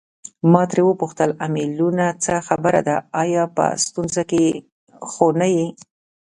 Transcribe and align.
ما 0.51 0.63
ترې 0.69 0.81
وپوښتل 0.85 1.29
امیلیو 1.45 1.89
څه 2.23 2.33
خبره 2.47 2.79
ده 2.87 2.95
آیا 3.23 3.43
په 3.55 3.65
ستونزه 3.83 4.23
کې 4.31 4.43
خو 5.11 5.25
نه 5.39 5.47
یې. 5.55 5.67